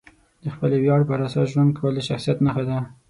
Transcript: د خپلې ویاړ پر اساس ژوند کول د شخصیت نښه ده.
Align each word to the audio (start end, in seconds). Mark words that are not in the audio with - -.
د 0.43 0.45
خپلې 0.53 0.77
ویاړ 0.79 1.01
پر 1.09 1.19
اساس 1.27 1.47
ژوند 1.53 1.71
کول 1.77 1.93
د 1.95 1.99
شخصیت 2.09 2.37
نښه 2.45 2.63
ده. 2.69 2.77